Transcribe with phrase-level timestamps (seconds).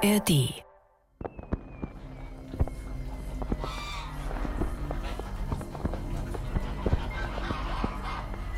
[0.00, 0.62] ARD.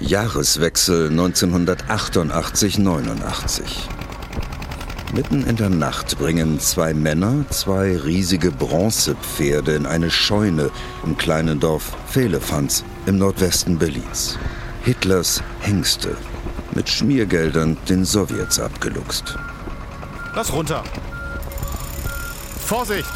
[0.00, 3.62] Jahreswechsel 1988-89.
[5.14, 10.70] Mitten in der Nacht bringen zwei Männer zwei riesige Bronzepferde in eine Scheune
[11.06, 14.38] im kleinen Dorf Fehlefanz im Nordwesten Berlins.
[14.82, 16.18] Hitlers Hengste,
[16.74, 19.38] mit Schmiergeldern den Sowjets abgeluchst.
[20.34, 20.84] Lass runter.
[22.70, 23.10] Vorsicht!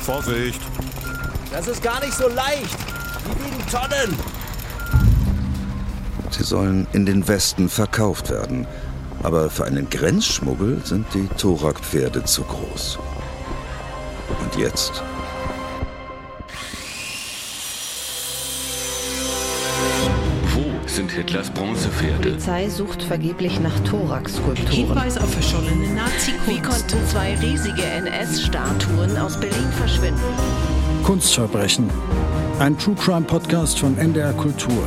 [0.00, 0.60] Vorsicht!
[1.52, 2.76] Das ist gar nicht so leicht.
[3.24, 4.18] Die wiegen Tonnen.
[6.28, 8.66] Sie sollen in den Westen verkauft werden.
[9.22, 12.98] Aber für einen Grenzschmuggel sind die Torak-Pferde zu groß.
[14.40, 15.04] Und jetzt?
[21.14, 22.30] Hitlers Die Bronzepferde?
[22.30, 24.70] Polizei sucht vergeblich nach Thorax-Skulpturen.
[24.70, 26.48] Hinweis auf verschollene Nazi-Kunst.
[26.48, 30.20] Wie konnten zwei riesige NS-Statuen aus Berlin verschwinden?
[31.04, 31.88] Kunstverbrechen.
[32.58, 34.84] Ein True Crime Podcast von NDR Kultur.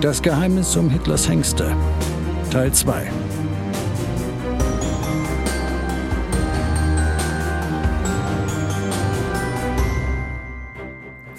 [0.00, 1.76] Das Geheimnis um Hitlers Hengste.
[2.50, 3.10] Teil 2.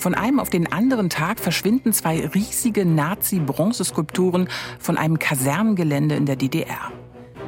[0.03, 6.35] Von einem auf den anderen Tag verschwinden zwei riesige Nazi-Bronzeskulpturen von einem Kasernengelände in der
[6.35, 6.91] DDR.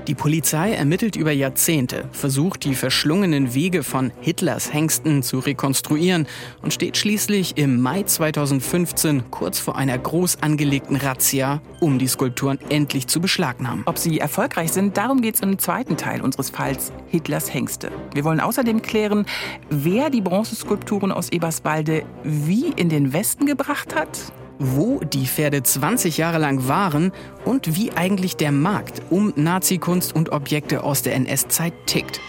[0.08, 6.28] Die Polizei ermittelt über Jahrzehnte, versucht die verschlungenen Wege von Hitlers Hengsten zu rekonstruieren
[6.62, 12.60] und steht schließlich im Mai 2015 kurz vor einer groß angelegten Razzia, um die Skulpturen
[12.70, 13.82] endlich zu beschlagnahmen.
[13.88, 17.90] Ob sie erfolgreich sind, darum geht es im zweiten Teil unseres Falls Hitlers Hengste.
[18.14, 19.26] Wir wollen außerdem klären,
[19.72, 24.20] wer die Bronzeskulpturen aus Eberswalde wie in den Westen gebracht hat
[24.60, 27.12] Wo die Pferde 20 Jahre lang waren
[27.44, 32.22] und wie eigentlich der Markt um Nazi-Kunst und Objekte aus der NS-Zeit tickt.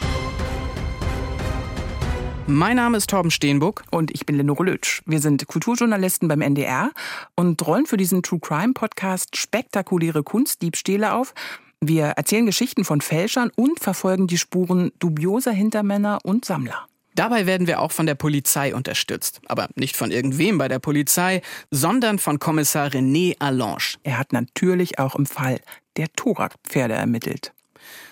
[2.48, 3.82] Mein Name ist Torben Steenbuck.
[3.90, 5.02] Und ich bin Lenore Lötsch.
[5.04, 6.92] Wir sind Kulturjournalisten beim NDR
[7.34, 11.34] und rollen für diesen True Crime Podcast spektakuläre Kunstdiebstähle auf.
[11.80, 16.86] Wir erzählen Geschichten von Fälschern und verfolgen die Spuren dubioser Hintermänner und Sammler.
[17.16, 19.40] Dabei werden wir auch von der Polizei unterstützt.
[19.46, 21.40] Aber nicht von irgendwem bei der Polizei,
[21.70, 23.96] sondern von Kommissar René Allange.
[24.04, 25.60] Er hat natürlich auch im Fall
[25.96, 27.52] der Thorak-Pferde ermittelt.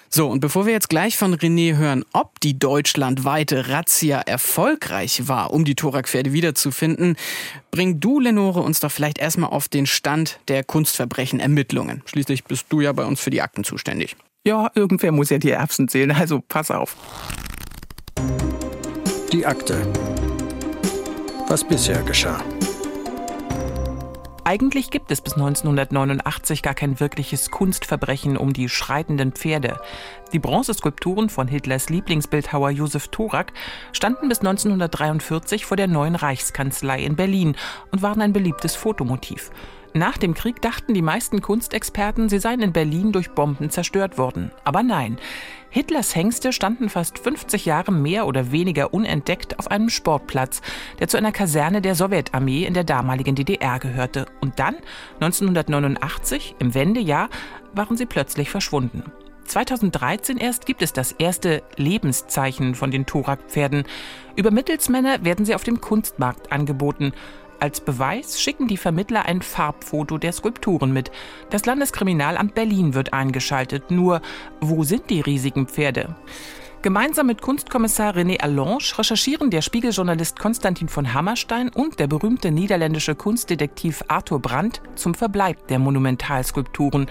[0.09, 5.53] So, und bevor wir jetzt gleich von René hören, ob die deutschlandweite Razzia erfolgreich war,
[5.53, 7.17] um die Thorak-Pferde wiederzufinden,
[7.73, 12.03] bring du, Lenore, uns doch vielleicht erstmal auf den Stand der Kunstverbrechen-Ermittlungen.
[12.07, 14.17] Schließlich bist du ja bei uns für die Akten zuständig.
[14.47, 16.97] Ja, irgendwer muss ja die Erbsen zählen, also pass auf.
[19.35, 19.75] Die Akte.
[21.49, 22.41] Was bisher geschah.
[24.45, 29.81] Eigentlich gibt es bis 1989 gar kein wirkliches Kunstverbrechen um die schreitenden Pferde.
[30.33, 33.53] Die Bronzeskulpturen von Hitlers Lieblingsbildhauer Josef Thorak
[33.91, 37.57] standen bis 1943 vor der neuen Reichskanzlei in Berlin
[37.91, 39.51] und waren ein beliebtes Fotomotiv.
[39.97, 44.51] Nach dem Krieg dachten die meisten Kunstexperten, sie seien in Berlin durch Bomben zerstört worden.
[44.65, 45.19] Aber nein.
[45.75, 50.63] Hitlers Hengste standen fast 50 Jahre mehr oder weniger unentdeckt auf einem Sportplatz,
[51.01, 54.27] der zu einer Kaserne der Sowjetarmee in der damaligen DDR gehörte.
[54.41, 54.77] Und dann,
[55.15, 57.29] 1989, im Wendejahr,
[57.73, 59.03] waren sie plötzlich verschwunden.
[59.47, 63.83] 2013 erst gibt es das erste Lebenszeichen von den Thorak-Pferden.
[64.37, 67.13] Über Mittelsmänner werden sie auf dem Kunstmarkt angeboten.
[67.61, 71.11] Als Beweis schicken die Vermittler ein Farbfoto der Skulpturen mit.
[71.51, 73.91] Das Landeskriminalamt Berlin wird eingeschaltet.
[73.91, 74.21] Nur,
[74.61, 76.17] wo sind die riesigen Pferde?
[76.85, 83.15] Gemeinsam mit Kunstkommissar René Allange recherchieren der Spiegeljournalist Konstantin von Hammerstein und der berühmte niederländische
[83.15, 87.07] Kunstdetektiv Arthur Brandt zum Verbleib der Monumentalskulpturen.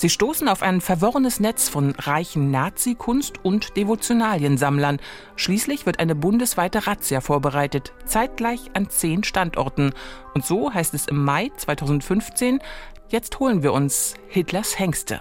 [0.00, 5.00] Sie stoßen auf ein verworrenes Netz von reichen Nazi-Kunst- und Devotionaliensammlern.
[5.34, 9.92] Schließlich wird eine bundesweite Razzia vorbereitet, zeitgleich an zehn Standorten.
[10.34, 12.60] Und so heißt es im Mai 2015,
[13.08, 15.20] jetzt holen wir uns Hitlers Hengste.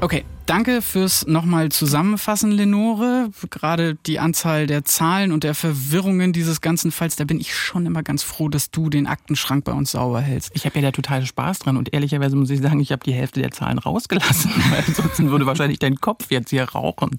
[0.00, 3.30] Okay, danke fürs nochmal Zusammenfassen, Lenore.
[3.50, 7.86] Gerade die Anzahl der Zahlen und der Verwirrungen dieses ganzen Falls, da bin ich schon
[7.86, 10.50] immer ganz froh, dass du den Aktenschrank bei uns sauber hältst.
[10.54, 13.12] Ich habe ja da total Spaß dran und ehrlicherweise muss ich sagen, ich habe die
[13.12, 17.18] Hälfte der Zahlen rausgelassen, weil ansonsten würde wahrscheinlich dein Kopf jetzt hier rauchen.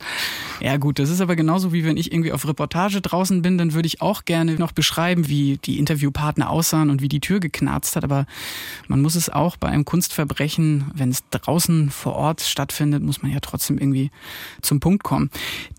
[0.60, 3.74] Ja gut, das ist aber genauso wie wenn ich irgendwie auf Reportage draußen bin, dann
[3.74, 7.96] würde ich auch gerne noch beschreiben, wie die Interviewpartner aussahen und wie die Tür geknarzt
[7.96, 8.04] hat.
[8.04, 8.26] Aber
[8.88, 13.32] man muss es auch bei einem Kunstverbrechen, wenn es draußen vor Ort stattfindet, muss man
[13.32, 14.12] ja trotzdem irgendwie
[14.62, 15.30] zum Punkt kommen.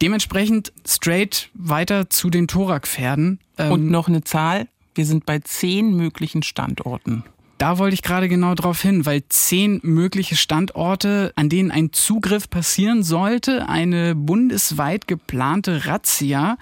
[0.02, 3.40] Dementsprechend straight weiter zu den Thorak-Pferden.
[3.58, 4.68] Ähm, Und noch eine Zahl.
[4.94, 7.24] Wir sind bei zehn möglichen Standorten.
[7.58, 12.50] Da wollte ich gerade genau drauf hin, weil zehn mögliche Standorte, an denen ein Zugriff
[12.50, 16.58] passieren sollte, eine bundesweit geplante Razzia.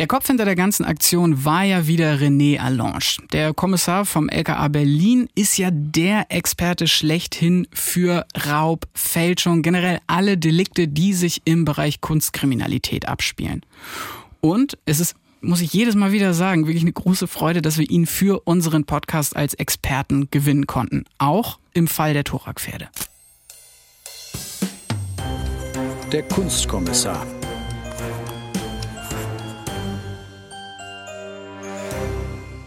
[0.00, 3.18] Der Kopf hinter der ganzen Aktion war ja wieder René Allange.
[3.34, 10.38] Der Kommissar vom LKA Berlin ist ja der Experte schlechthin für Raub, Fälschung, generell alle
[10.38, 13.60] Delikte, die sich im Bereich Kunstkriminalität abspielen.
[14.40, 17.88] Und es ist muss ich jedes Mal wieder sagen, wirklich eine große Freude, dass wir
[17.90, 21.04] ihn für unseren Podcast als Experten gewinnen konnten.
[21.18, 22.88] Auch im Fall der Thorak-Pferde.
[26.10, 27.26] Der Kunstkommissar.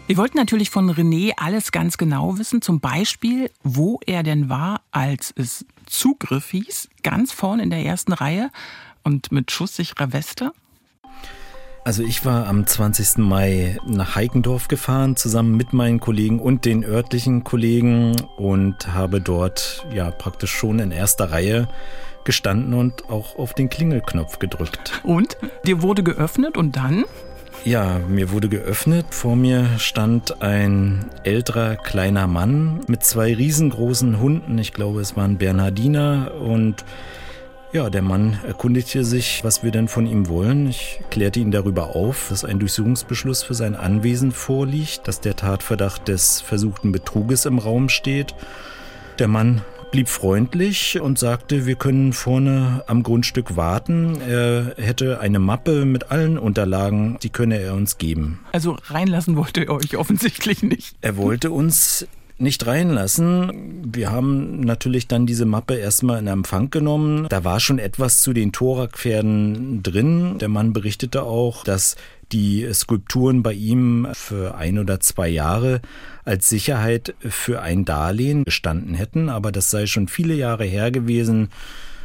[0.06, 4.82] Wir wollten natürlich von René alles ganz genau wissen, zum Beispiel, wo er denn war,
[4.90, 8.50] als es Zugriff hieß, ganz vorne in der ersten Reihe
[9.02, 10.52] und mit schusssicherer Weste.
[11.86, 13.16] Also ich war am 20.
[13.18, 19.86] Mai nach Heikendorf gefahren, zusammen mit meinen Kollegen und den örtlichen Kollegen und habe dort
[19.90, 21.66] ja praktisch schon in erster Reihe
[22.24, 25.00] gestanden und auch auf den Klingelknopf gedrückt.
[25.02, 25.38] Und?
[25.66, 27.04] Dir wurde geöffnet und dann?
[27.64, 29.06] Ja, mir wurde geöffnet.
[29.08, 34.58] Vor mir stand ein älterer kleiner Mann mit zwei riesengroßen Hunden.
[34.58, 36.84] Ich glaube, es waren Bernhardiner und
[37.72, 40.68] ja, der Mann erkundigte sich, was wir denn von ihm wollen.
[40.68, 46.06] Ich klärte ihn darüber auf, dass ein Durchsuchungsbeschluss für sein Anwesen vorliegt, dass der Tatverdacht
[46.06, 48.34] des versuchten Betruges im Raum steht.
[49.18, 49.62] Der Mann
[49.94, 54.20] blieb freundlich und sagte, wir können vorne am Grundstück warten.
[54.28, 58.40] Er hätte eine Mappe mit allen Unterlagen, die könne er uns geben.
[58.50, 60.96] Also reinlassen wollte er euch offensichtlich nicht.
[61.00, 62.08] Er wollte uns
[62.38, 63.84] nicht reinlassen.
[63.86, 67.28] Wir haben natürlich dann diese Mappe erstmal in Empfang genommen.
[67.28, 70.38] Da war schon etwas zu den Thorak-Pferden drin.
[70.38, 71.94] Der Mann berichtete auch, dass
[72.34, 75.80] die Skulpturen bei ihm für ein oder zwei Jahre
[76.24, 81.48] als Sicherheit für ein Darlehen gestanden hätten, aber das sei schon viele Jahre her gewesen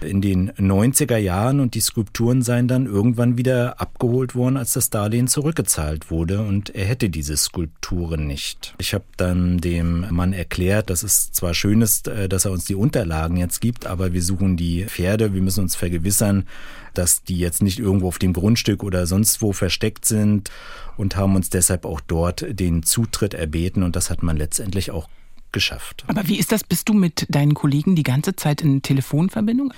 [0.04, 4.90] in den 90er Jahren und die Skulpturen seien dann irgendwann wieder abgeholt worden, als das
[4.90, 6.42] Darlehen zurückgezahlt wurde.
[6.42, 8.76] Und er hätte diese Skulpturen nicht.
[8.78, 12.66] Ich habe dann dem Mann erklärt, dass es zwar schön ist, äh, dass er uns
[12.66, 16.46] die Unterlagen jetzt gibt, aber wir suchen die Pferde, wir müssen uns vergewissern,
[16.94, 20.50] dass die jetzt nicht irgendwo auf dem Grundstück oder sonst wo versteckt sind
[20.98, 23.84] und haben uns deshalb auch dort den Zutritt erbeten.
[23.84, 25.08] Und das hat man letztendlich auch
[25.52, 26.04] geschafft.
[26.08, 26.64] Aber wie ist das?
[26.64, 29.74] Bist du mit deinen Kollegen die ganze Zeit in Telefonverbindung?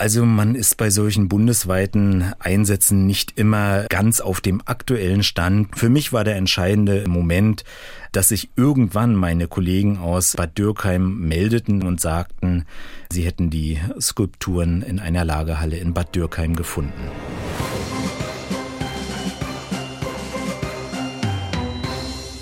[0.00, 5.76] Also man ist bei solchen bundesweiten Einsätzen nicht immer ganz auf dem aktuellen Stand.
[5.76, 7.64] Für mich war der entscheidende Moment,
[8.12, 12.64] dass sich irgendwann meine Kollegen aus Bad Dürkheim meldeten und sagten,
[13.10, 17.10] sie hätten die Skulpturen in einer Lagerhalle in Bad Dürkheim gefunden.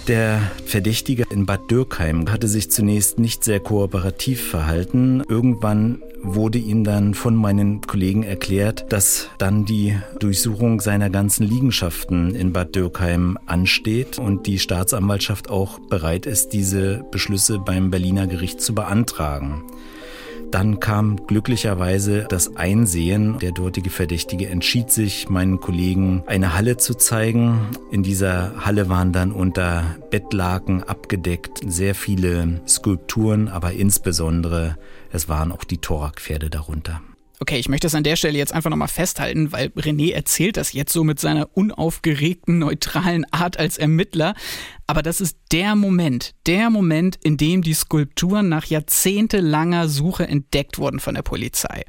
[0.08, 5.24] Der Verdächtige in Bad Dürkheim hatte sich zunächst nicht sehr kooperativ verhalten.
[5.28, 12.36] Irgendwann wurde ihm dann von meinen Kollegen erklärt, dass dann die Durchsuchung seiner ganzen Liegenschaften
[12.36, 18.60] in Bad Dürkheim ansteht und die Staatsanwaltschaft auch bereit ist, diese Beschlüsse beim Berliner Gericht
[18.60, 19.64] zu beantragen.
[20.50, 23.38] Dann kam glücklicherweise das Einsehen.
[23.40, 27.68] Der dortige Verdächtige entschied sich, meinen Kollegen eine Halle zu zeigen.
[27.90, 34.76] In dieser Halle waren dann unter Bettlaken abgedeckt sehr viele Skulpturen, aber insbesondere
[35.12, 37.00] es waren auch die Thorak-Pferde darunter.
[37.38, 40.72] Okay, ich möchte das an der Stelle jetzt einfach nochmal festhalten, weil René erzählt das
[40.72, 44.34] jetzt so mit seiner unaufgeregten, neutralen Art als Ermittler.
[44.86, 50.78] Aber das ist der Moment, der Moment, in dem die Skulpturen nach jahrzehntelanger Suche entdeckt
[50.78, 51.84] wurden von der Polizei.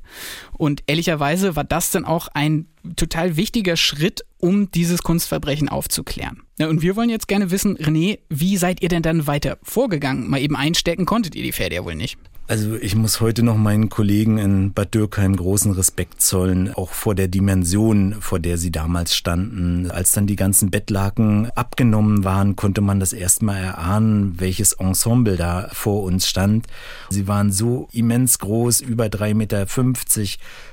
[0.58, 6.42] Und ehrlicherweise war das dann auch ein total wichtiger Schritt, um dieses Kunstverbrechen aufzuklären.
[6.60, 10.30] Ja, und wir wollen jetzt gerne wissen, René, wie seid ihr denn dann weiter vorgegangen?
[10.30, 12.18] Mal eben einstecken konntet ihr die Pferde ja wohl nicht.
[12.50, 17.14] Also ich muss heute noch meinen Kollegen in Bad Dürkheim großen Respekt zollen, auch vor
[17.14, 19.92] der Dimension, vor der sie damals standen.
[19.92, 25.68] Als dann die ganzen Bettlaken abgenommen waren, konnte man das erstmal erahnen, welches Ensemble da
[25.74, 26.68] vor uns stand.
[27.10, 29.66] Sie waren so immens groß, über 3,50 Meter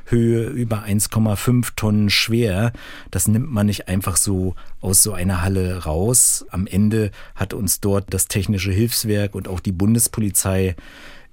[0.06, 2.72] Höhe, über 1,5 Tonnen schwer.
[3.10, 6.46] Das nimmt man nicht einfach so aus so einer Halle raus.
[6.50, 10.76] Am Ende hat uns dort das technische Hilfswerk und auch die Bundespolizei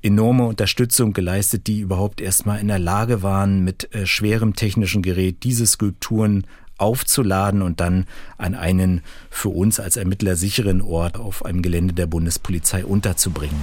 [0.02, 5.44] enorme Unterstützung geleistet, die überhaupt erstmal in der Lage waren, mit äh, schwerem technischen Gerät
[5.44, 6.46] diese Skulpturen
[6.78, 8.06] aufzuladen und dann
[8.38, 13.62] an einen für uns als Ermittler sicheren Ort auf einem Gelände der Bundespolizei unterzubringen.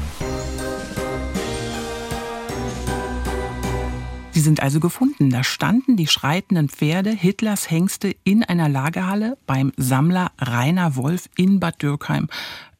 [4.39, 5.31] Die sind also gefunden.
[5.31, 11.59] Da standen die schreitenden Pferde Hitlers Hengste in einer Lagerhalle beim Sammler Rainer Wolf in
[11.59, 12.29] Bad Dürkheim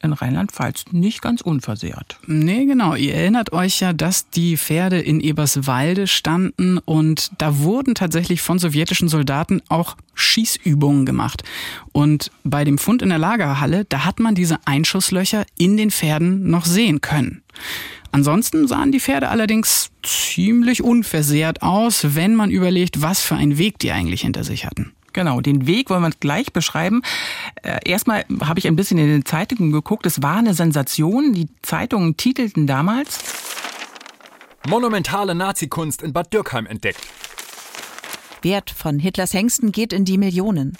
[0.01, 2.19] in Rheinland-Pfalz nicht ganz unversehrt.
[2.27, 2.95] Nee, genau.
[2.95, 8.59] Ihr erinnert euch ja, dass die Pferde in Eberswalde standen und da wurden tatsächlich von
[8.59, 11.43] sowjetischen Soldaten auch Schießübungen gemacht.
[11.93, 16.49] Und bei dem Fund in der Lagerhalle, da hat man diese Einschusslöcher in den Pferden
[16.49, 17.43] noch sehen können.
[18.13, 23.79] Ansonsten sahen die Pferde allerdings ziemlich unversehrt aus, wenn man überlegt, was für einen Weg
[23.81, 24.93] die eigentlich hinter sich hatten.
[25.19, 27.03] Genau, den Weg wollen wir gleich beschreiben.
[27.65, 30.07] Äh, erstmal habe ich ein bisschen in den Zeitungen geguckt.
[30.07, 31.33] Es war eine Sensation.
[31.33, 33.19] Die Zeitungen titelten damals
[34.69, 37.05] Monumentale Nazikunst in Bad Dürkheim entdeckt.
[38.43, 40.79] Wert von Hitlers Hengsten geht in die Millionen.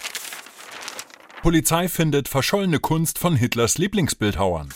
[1.41, 4.69] Polizei findet verschollene Kunst von Hitlers Lieblingsbildhauern.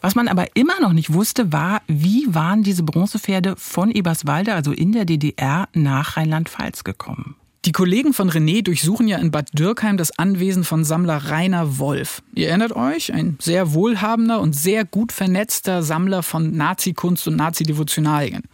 [0.00, 4.70] Was man aber immer noch nicht wusste, war, wie waren diese Bronzepferde von Eberswalde, also
[4.70, 7.34] in der DDR, nach Rheinland-Pfalz gekommen?
[7.68, 12.22] Die Kollegen von René durchsuchen ja in Bad Dürkheim das Anwesen von Sammler Rainer Wolf.
[12.32, 18.44] Ihr erinnert euch, ein sehr wohlhabender und sehr gut vernetzter Sammler von Nazi-Kunst und Nazi-Devotionalien.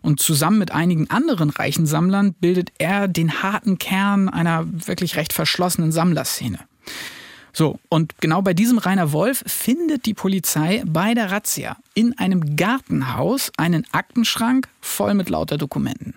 [0.00, 5.34] Und zusammen mit einigen anderen reichen Sammlern bildet er den harten Kern einer wirklich recht
[5.34, 6.60] verschlossenen Sammlerszene.
[7.52, 12.56] So, und genau bei diesem Rainer Wolf findet die Polizei bei der Razzia in einem
[12.56, 16.14] Gartenhaus einen Aktenschrank voll mit lauter Dokumenten.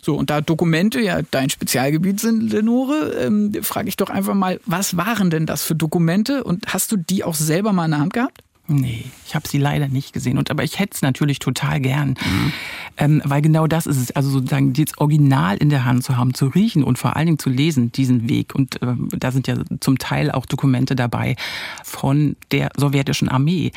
[0.00, 4.60] So, und da Dokumente ja dein Spezialgebiet sind, Lenore, ähm, frage ich doch einfach mal,
[4.66, 8.00] was waren denn das für Dokumente und hast du die auch selber mal in der
[8.00, 8.42] Hand gehabt?
[8.72, 10.38] Nee, ich habe sie leider nicht gesehen.
[10.38, 12.52] Und aber ich hätte es natürlich total gern, mhm.
[12.96, 14.10] ähm, weil genau das ist es.
[14.12, 17.38] Also sozusagen das Original in der Hand zu haben, zu riechen und vor allen Dingen
[17.38, 18.54] zu lesen diesen Weg.
[18.54, 21.36] Und äh, da sind ja zum Teil auch Dokumente dabei
[21.84, 23.72] von der sowjetischen Armee.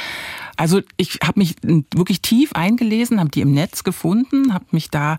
[0.58, 5.18] Also ich habe mich wirklich tief eingelesen, habe die im Netz gefunden, habe mich da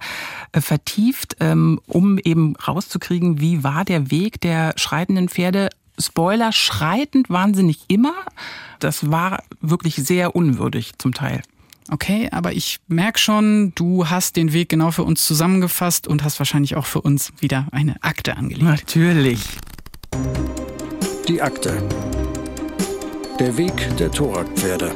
[0.52, 5.68] äh, vertieft, ähm, um eben rauszukriegen, wie war der Weg der schreitenden Pferde
[5.98, 8.14] Spoiler, schreitend wahnsinnig immer.
[8.78, 11.42] Das war wirklich sehr unwürdig zum Teil.
[11.90, 16.40] Okay, aber ich merke schon, du hast den Weg genau für uns zusammengefasst und hast
[16.40, 18.64] wahrscheinlich auch für uns wieder eine Akte angelegt.
[18.64, 19.40] Natürlich.
[21.28, 21.82] Die Akte.
[23.38, 24.94] Der Weg der Thorakpferde.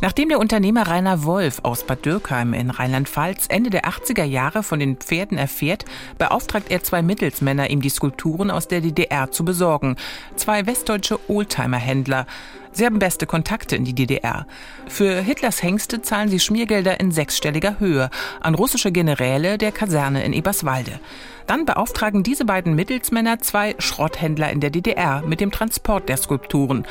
[0.00, 4.80] Nachdem der Unternehmer Rainer Wolf aus Bad Dürkheim in Rheinland-Pfalz Ende der 80er Jahre von
[4.80, 5.84] den Pferden erfährt,
[6.18, 9.96] beauftragt er zwei Mittelsmänner, ihm die Skulpturen aus der DDR zu besorgen.
[10.36, 12.26] Zwei westdeutsche Oldtimer-Händler.
[12.76, 14.48] Sie haben beste Kontakte in die DDR.
[14.88, 20.32] Für Hitlers Hengste zahlen sie Schmiergelder in sechsstelliger Höhe an russische Generäle der Kaserne in
[20.32, 20.98] Eberswalde.
[21.46, 26.84] Dann beauftragen diese beiden Mittelsmänner zwei Schrotthändler in der DDR mit dem Transport der Skulpturen.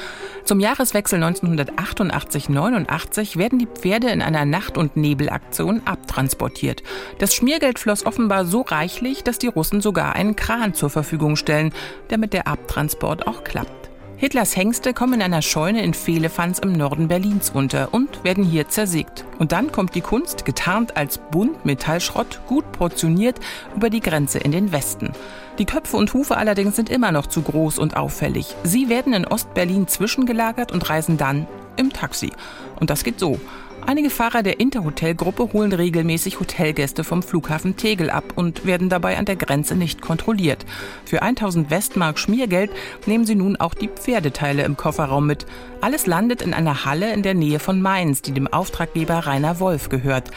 [0.45, 6.81] Zum Jahreswechsel 1988-89 werden die Pferde in einer Nacht- und Nebelaktion abtransportiert.
[7.19, 11.73] Das Schmiergeld floss offenbar so reichlich, dass die Russen sogar einen Kran zur Verfügung stellen,
[12.07, 13.82] damit der Abtransport auch klappt.
[14.23, 18.69] Hitlers Hengste kommen in einer Scheune in Vehlefanz im Norden Berlins unter und werden hier
[18.69, 19.25] zersägt.
[19.37, 23.41] Und dann kommt die Kunst, getarnt als Buntmetallschrott, gut portioniert,
[23.75, 25.11] über die Grenze in den Westen.
[25.59, 28.55] Die Köpfe und Hufe allerdings sind immer noch zu groß und auffällig.
[28.63, 32.31] Sie werden in Ostberlin zwischengelagert und reisen dann im Taxi.
[32.79, 33.41] Und das geht so.
[33.85, 39.25] Einige Fahrer der Interhotel-Gruppe holen regelmäßig Hotelgäste vom Flughafen Tegel ab und werden dabei an
[39.25, 40.65] der Grenze nicht kontrolliert.
[41.03, 42.71] Für 1000 Westmark Schmiergeld
[43.05, 45.45] nehmen sie nun auch die Pferdeteile im Kofferraum mit.
[45.81, 49.89] Alles landet in einer Halle in der Nähe von Mainz, die dem Auftraggeber Rainer Wolf
[49.89, 50.31] gehört.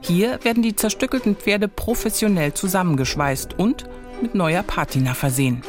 [0.00, 3.84] Hier werden die zerstückelten Pferde professionell zusammengeschweißt und
[4.20, 5.62] mit neuer Patina versehen.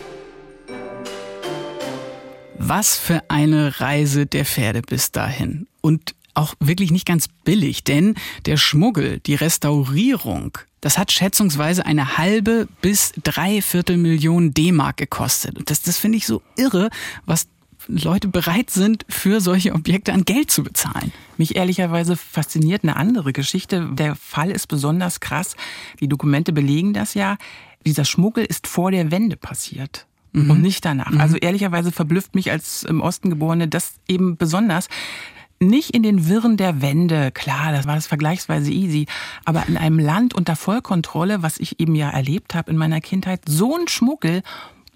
[2.59, 5.67] Was für eine Reise der Pferde bis dahin.
[5.81, 12.17] Und auch wirklich nicht ganz billig, denn der Schmuggel, die Restaurierung, das hat schätzungsweise eine
[12.17, 15.57] halbe bis dreiviertel Million D-Mark gekostet.
[15.57, 16.89] Und das, das finde ich so irre,
[17.25, 17.47] was
[17.87, 21.11] Leute bereit sind, für solche Objekte an Geld zu bezahlen.
[21.37, 23.89] Mich ehrlicherweise fasziniert eine andere Geschichte.
[23.93, 25.55] Der Fall ist besonders krass.
[25.99, 27.37] Die Dokumente belegen das ja.
[27.85, 30.05] Dieser Schmuggel ist vor der Wende passiert.
[30.31, 30.49] Mhm.
[30.49, 31.11] Und nicht danach.
[31.11, 31.21] Mhm.
[31.21, 34.87] Also ehrlicherweise verblüfft mich als im Osten geborene das eben besonders
[35.59, 39.05] nicht in den Wirren der Wende, klar, das war das vergleichsweise easy,
[39.45, 43.41] aber in einem Land unter Vollkontrolle, was ich eben ja erlebt habe in meiner Kindheit,
[43.47, 44.43] so ein Schmuggel.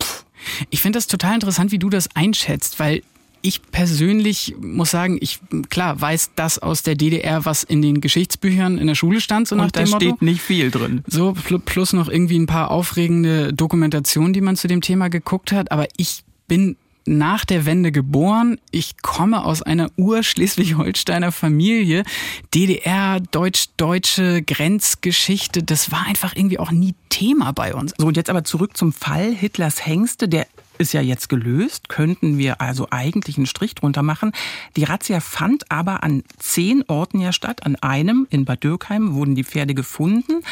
[0.02, 0.26] Pff.
[0.70, 3.02] Ich finde das total interessant, wie du das einschätzt, weil
[3.42, 8.78] ich persönlich muss sagen, ich klar weiß das aus der DDR, was in den Geschichtsbüchern
[8.78, 10.06] in der Schule stand, so nach Und da dem Motto.
[10.06, 11.04] steht nicht viel drin.
[11.08, 15.72] So plus noch irgendwie ein paar aufregende Dokumentationen, die man zu dem Thema geguckt hat.
[15.72, 18.60] Aber ich bin nach der Wende geboren.
[18.72, 22.04] Ich komme aus einer ur-Schleswig-Holsteiner Familie.
[22.54, 27.94] DDR, deutsch-deutsche Grenzgeschichte, das war einfach irgendwie auch nie Thema bei uns.
[27.98, 30.48] So, und jetzt aber zurück zum Fall Hitlers Hengste, der
[30.78, 34.32] ist ja jetzt gelöst, könnten wir also eigentlich einen Strich drunter machen.
[34.76, 37.66] Die Razzia fand aber an zehn Orten ja statt.
[37.66, 40.44] An einem, in Bad Dürkheim, wurden die Pferde gefunden.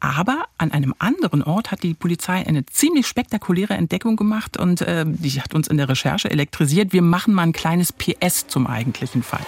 [0.00, 5.04] Aber an einem anderen Ort hat die Polizei eine ziemlich spektakuläre Entdeckung gemacht und äh,
[5.06, 6.94] die hat uns in der Recherche elektrisiert.
[6.94, 9.44] Wir machen mal ein kleines PS zum eigentlichen Fall.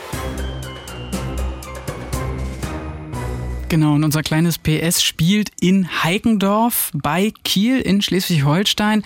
[3.70, 9.02] Genau, und unser kleines PS spielt in Heikendorf bei Kiel in Schleswig-Holstein.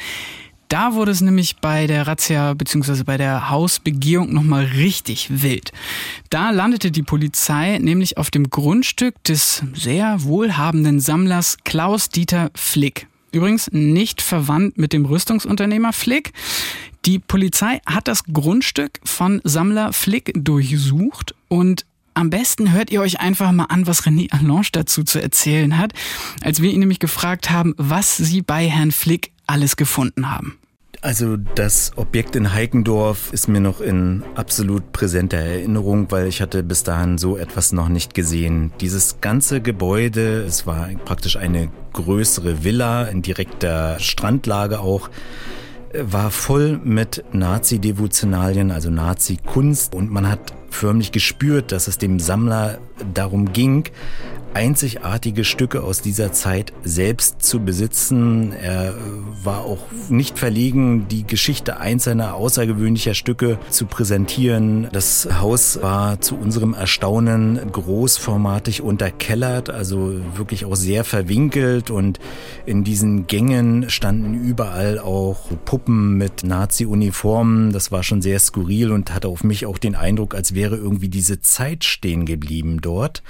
[0.68, 3.04] Da wurde es nämlich bei der Razzia bzw.
[3.04, 5.72] bei der Hausbegehung nochmal richtig wild.
[6.28, 13.06] Da landete die Polizei nämlich auf dem Grundstück des sehr wohlhabenden Sammlers Klaus-Dieter Flick.
[13.30, 16.32] Übrigens nicht verwandt mit dem Rüstungsunternehmer Flick.
[17.04, 23.20] Die Polizei hat das Grundstück von Sammler Flick durchsucht und am besten hört ihr euch
[23.20, 25.92] einfach mal an, was René Allange dazu zu erzählen hat,
[26.40, 30.58] als wir ihn nämlich gefragt haben, was sie bei Herrn Flick alles gefunden haben.
[31.02, 36.62] Also das Objekt in Heikendorf ist mir noch in absolut präsenter Erinnerung, weil ich hatte
[36.62, 38.72] bis dahin so etwas noch nicht gesehen.
[38.80, 45.10] Dieses ganze Gebäude, es war praktisch eine größere Villa in direkter Strandlage auch,
[45.94, 52.78] war voll mit Nazi-Devotionalien, also Nazi-Kunst und man hat förmlich gespürt, dass es dem Sammler
[53.14, 53.84] darum ging,
[54.56, 58.54] einzigartige Stücke aus dieser Zeit selbst zu besitzen.
[58.54, 58.94] Er
[59.44, 64.88] war auch nicht verlegen, die Geschichte einzelner außergewöhnlicher Stücke zu präsentieren.
[64.92, 72.18] Das Haus war zu unserem Erstaunen großformatig unterkellert, also wirklich auch sehr verwinkelt und
[72.64, 77.74] in diesen Gängen standen überall auch Puppen mit Nazi-Uniformen.
[77.74, 81.10] Das war schon sehr skurril und hatte auf mich auch den Eindruck, als wäre irgendwie
[81.10, 83.22] diese Zeit stehen geblieben dort.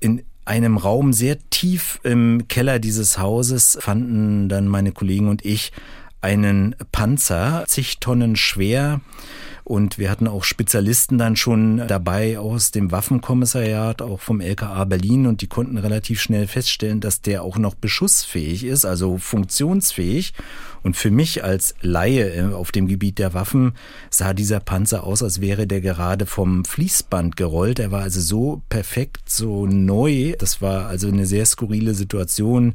[0.00, 5.72] In einem Raum sehr tief im Keller dieses Hauses fanden dann meine Kollegen und ich
[6.20, 9.00] einen Panzer, zig Tonnen schwer,
[9.68, 15.26] und wir hatten auch Spezialisten dann schon dabei aus dem Waffenkommissariat, auch vom LKA Berlin.
[15.26, 20.32] Und die konnten relativ schnell feststellen, dass der auch noch beschussfähig ist, also funktionsfähig.
[20.82, 23.72] Und für mich als Laie äh, auf dem Gebiet der Waffen
[24.10, 27.78] sah dieser Panzer aus, als wäre der gerade vom Fließband gerollt.
[27.78, 30.34] Er war also so perfekt, so neu.
[30.38, 32.74] Das war also eine sehr skurrile Situation.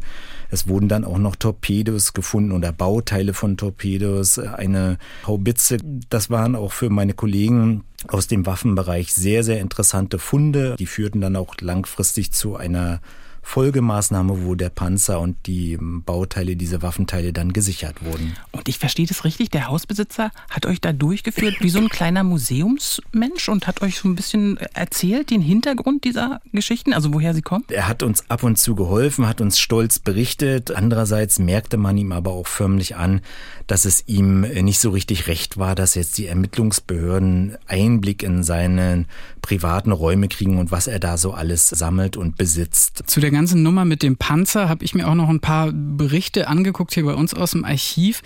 [0.50, 5.78] Es wurden dann auch noch Torpedos gefunden oder Bauteile von Torpedos, eine Haubitze.
[6.10, 10.76] Das waren auch für meine Kollegen aus dem Waffenbereich sehr, sehr interessante Funde.
[10.78, 13.02] Die führten dann auch langfristig zu einer
[13.44, 18.36] Folgemaßnahme, wo der Panzer und die Bauteile, diese Waffenteile dann gesichert wurden.
[18.52, 22.24] Und ich verstehe das richtig, der Hausbesitzer hat euch da durchgeführt wie so ein kleiner
[22.24, 27.42] Museumsmensch und hat euch so ein bisschen erzählt, den Hintergrund dieser Geschichten, also woher sie
[27.42, 27.66] kommen?
[27.70, 30.72] Er hat uns ab und zu geholfen, hat uns stolz berichtet.
[30.72, 33.22] Andererseits merkte man ihm aber auch förmlich an,
[33.68, 39.06] dass es ihm nicht so richtig recht war, dass jetzt die Ermittlungsbehörden Einblick in seine
[39.42, 43.04] privaten Räume kriegen und was er da so alles sammelt und besitzt.
[43.06, 46.48] Zu der ganzen Nummer mit dem Panzer habe ich mir auch noch ein paar Berichte
[46.48, 48.22] angeguckt hier bei uns aus dem Archiv.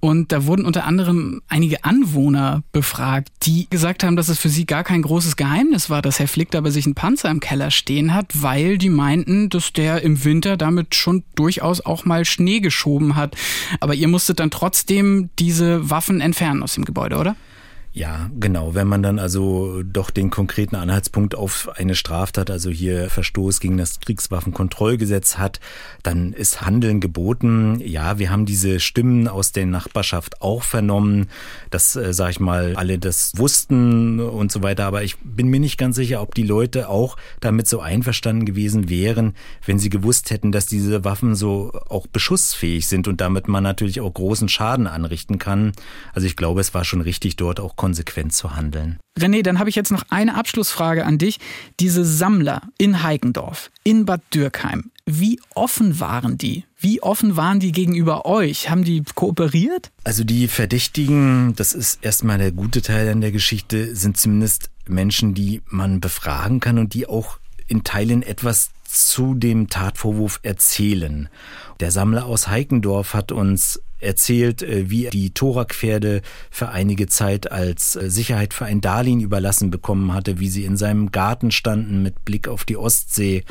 [0.00, 4.64] Und da wurden unter anderem einige Anwohner befragt, die gesagt haben, dass es für sie
[4.64, 7.70] gar kein großes Geheimnis war, dass Herr Flick da bei sich einen Panzer im Keller
[7.70, 12.60] stehen hat, weil die meinten, dass der im Winter damit schon durchaus auch mal Schnee
[12.60, 13.36] geschoben hat.
[13.80, 17.36] Aber ihr musstet dann trotzdem diese Waffen entfernen aus dem Gebäude, oder?
[17.98, 18.76] Ja, genau.
[18.76, 23.76] Wenn man dann also doch den konkreten Anhaltspunkt auf eine Straftat, also hier Verstoß gegen
[23.76, 25.58] das Kriegswaffenkontrollgesetz hat,
[26.04, 27.80] dann ist Handeln geboten.
[27.84, 31.26] Ja, wir haben diese Stimmen aus der Nachbarschaft auch vernommen,
[31.70, 34.84] dass, äh, sag ich mal, alle das wussten und so weiter.
[34.86, 38.88] Aber ich bin mir nicht ganz sicher, ob die Leute auch damit so einverstanden gewesen
[38.88, 39.34] wären,
[39.66, 44.00] wenn sie gewusst hätten, dass diese Waffen so auch beschussfähig sind und damit man natürlich
[44.00, 45.72] auch großen Schaden anrichten kann.
[46.12, 48.98] Also ich glaube, es war schon richtig, dort auch konsequent zu handeln.
[49.18, 51.38] René, dann habe ich jetzt noch eine Abschlussfrage an dich.
[51.80, 56.64] Diese Sammler in Heikendorf, in Bad Dürkheim, wie offen waren die?
[56.76, 58.68] Wie offen waren die gegenüber euch?
[58.68, 59.90] Haben die kooperiert?
[60.04, 65.32] Also die Verdächtigen, das ist erstmal der gute Teil an der Geschichte, sind zumindest Menschen,
[65.32, 71.30] die man befragen kann und die auch in Teilen etwas zu dem Tatvorwurf erzählen.
[71.80, 77.50] Der Sammler aus Heikendorf hat uns erzählt, äh, wie er die Thorak-Pferde für einige Zeit
[77.50, 82.02] als äh, Sicherheit für ein Darlehen überlassen bekommen hatte, wie sie in seinem Garten standen
[82.02, 83.44] mit Blick auf die Ostsee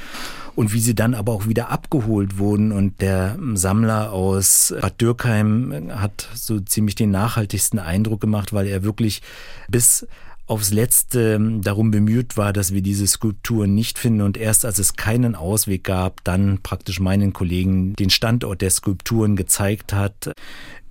[0.55, 2.71] und wie sie dann aber auch wieder abgeholt wurden.
[2.71, 8.83] Und der Sammler aus Bad Dürkheim hat so ziemlich den nachhaltigsten Eindruck gemacht, weil er
[8.83, 9.21] wirklich
[9.67, 10.07] bis
[10.47, 14.95] aufs Letzte darum bemüht war, dass wir diese Skulpturen nicht finden und erst als es
[14.95, 20.31] keinen Ausweg gab, dann praktisch meinen Kollegen den Standort der Skulpturen gezeigt hat.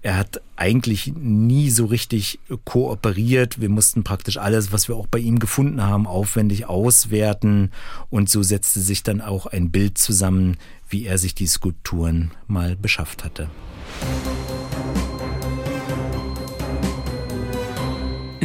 [0.02, 3.60] Er hat eigentlich nie so richtig kooperiert.
[3.60, 7.72] Wir mussten praktisch alles, was wir auch bei ihm gefunden haben, aufwendig auswerten.
[8.08, 12.76] Und so setzte sich dann auch ein Bild zusammen, wie er sich die Skulpturen mal
[12.76, 13.48] beschafft hatte.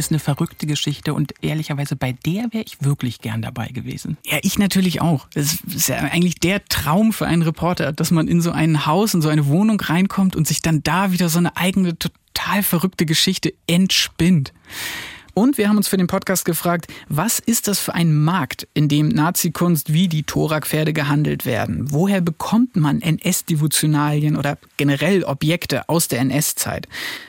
[0.02, 4.16] Ist eine verrückte Geschichte und ehrlicherweise bei der wäre ich wirklich gern dabei gewesen.
[4.26, 5.28] Ja, ich natürlich auch.
[5.34, 9.14] Das ist ja eigentlich der Traum für einen Reporter, dass man in so ein Haus,
[9.14, 13.06] in so eine Wohnung reinkommt und sich dann da wieder so eine eigene total verrückte
[13.06, 14.52] Geschichte entspinnt.
[15.34, 18.88] Und wir haben uns für den Podcast gefragt, was ist das für ein Markt, in
[18.88, 21.90] dem Nazi-Kunst wie die Thorak-Pferde gehandelt werden?
[21.90, 26.86] Woher bekommt man NS-Devotionalien oder generell Objekte aus der NS-Zeit?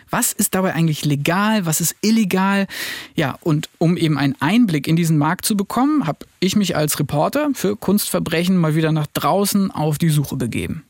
[0.09, 1.65] Was ist dabei eigentlich legal?
[1.65, 2.67] Was ist illegal?
[3.15, 6.99] Ja, und um eben einen Einblick in diesen Markt zu bekommen, habe ich mich als
[6.99, 10.83] Reporter für Kunstverbrechen mal wieder nach draußen auf die Suche begeben.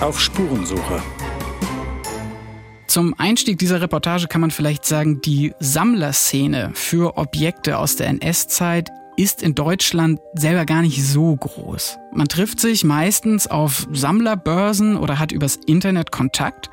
[0.00, 1.02] Auf Spurensuche.
[2.88, 8.88] Zum Einstieg dieser Reportage kann man vielleicht sagen, die Sammlerszene für Objekte aus der NS-Zeit
[9.18, 11.98] ist in Deutschland selber gar nicht so groß.
[12.14, 16.70] Man trifft sich meistens auf Sammlerbörsen oder hat übers Internet Kontakt.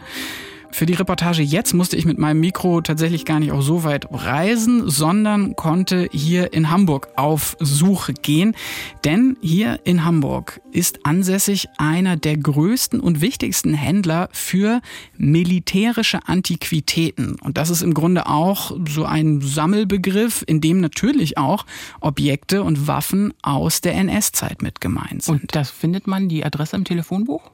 [0.75, 4.07] Für die Reportage jetzt musste ich mit meinem Mikro tatsächlich gar nicht auch so weit
[4.11, 8.57] reisen, sondern konnte hier in Hamburg auf Suche gehen.
[9.05, 14.81] Denn hier in Hamburg ist ansässig einer der größten und wichtigsten Händler für
[15.17, 17.37] militärische Antiquitäten.
[17.41, 21.65] Und das ist im Grunde auch so ein Sammelbegriff, in dem natürlich auch
[22.01, 25.41] Objekte und Waffen aus der NS-Zeit mit gemeint sind.
[25.41, 27.49] Und das findet man die Adresse im Telefonbuch?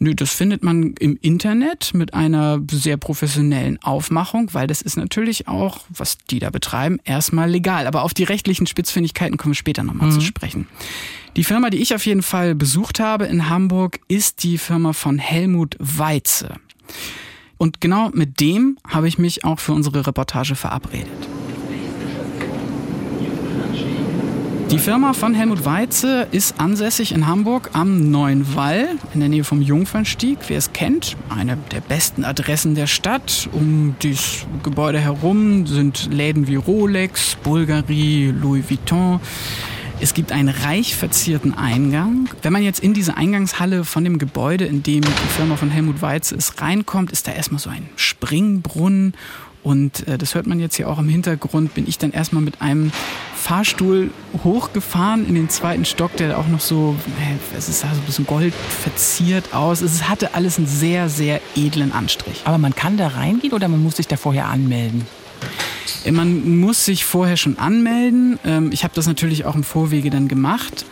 [0.00, 5.48] Nö, das findet man im Internet mit einer sehr professionellen Aufmachung, weil das ist natürlich
[5.48, 7.86] auch, was die da betreiben, erstmal legal.
[7.86, 10.14] Aber auf die rechtlichen Spitzfindigkeiten kommen wir später nochmal mhm.
[10.14, 10.66] zu sprechen.
[11.36, 15.18] Die Firma, die ich auf jeden Fall besucht habe in Hamburg, ist die Firma von
[15.18, 16.54] Helmut Weize.
[17.58, 21.28] Und genau mit dem habe ich mich auch für unsere Reportage verabredet.
[24.70, 29.44] Die Firma von Helmut Weize ist ansässig in Hamburg am Neuen Wall in der Nähe
[29.44, 30.38] vom Jungfernstieg.
[30.48, 33.48] Wer es kennt, eine der besten Adressen der Stadt.
[33.52, 39.20] Um dieses Gebäude herum sind Läden wie Rolex, Bulgari, Louis Vuitton.
[40.00, 42.28] Es gibt einen reich verzierten Eingang.
[42.42, 46.02] Wenn man jetzt in diese Eingangshalle von dem Gebäude, in dem die Firma von Helmut
[46.02, 49.14] Weize ist, reinkommt, ist da erstmal so ein Springbrunnen
[49.66, 52.62] und äh, das hört man jetzt hier auch im Hintergrund, bin ich dann erstmal mit
[52.62, 52.92] einem
[53.46, 54.10] Fahrstuhl
[54.42, 56.96] hochgefahren in den zweiten Stock, der auch noch so,
[57.56, 59.82] es sah so ein bisschen gold verziert aus.
[59.82, 62.42] Es hatte alles einen sehr, sehr edlen Anstrich.
[62.44, 65.06] Aber man kann da reingehen oder man muss sich da vorher anmelden?
[66.10, 68.40] Man muss sich vorher schon anmelden.
[68.44, 70.84] Ähm, ich habe das natürlich auch im Vorwege dann gemacht.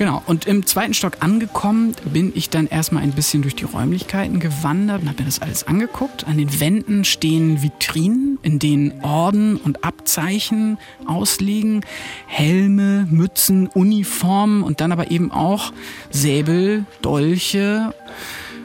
[0.00, 4.40] Genau, und im zweiten Stock angekommen bin ich dann erstmal ein bisschen durch die Räumlichkeiten
[4.40, 6.26] gewandert und habe mir das alles angeguckt.
[6.26, 11.84] An den Wänden stehen Vitrinen, in denen Orden und Abzeichen ausliegen,
[12.26, 15.70] Helme, Mützen, Uniformen und dann aber eben auch
[16.08, 17.92] Säbel, Dolche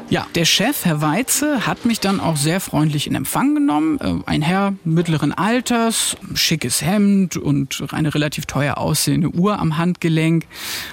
[0.09, 3.99] ja, der Chef, Herr Weize, hat mich dann auch sehr freundlich in Empfang genommen.
[3.99, 10.45] Äh, ein Herr mittleren Alters, schickes Hemd und eine relativ teuer aussehende Uhr am Handgelenk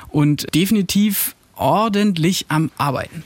[0.09, 3.23] und definitiv ordentlich am Arbeiten.